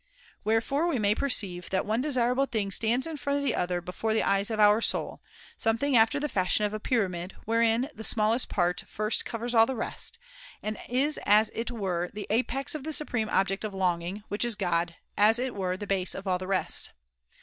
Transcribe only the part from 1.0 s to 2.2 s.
perceive that one